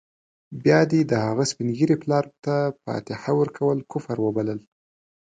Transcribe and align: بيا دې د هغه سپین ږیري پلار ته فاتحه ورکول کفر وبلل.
بيا 0.63 0.79
دې 0.91 1.01
د 1.11 1.13
هغه 1.25 1.43
سپین 1.51 1.69
ږیري 1.77 1.95
پلار 2.03 2.25
ته 2.43 2.55
فاتحه 2.83 3.31
ورکول 3.39 3.77
کفر 3.91 4.17
وبلل. 4.21 4.59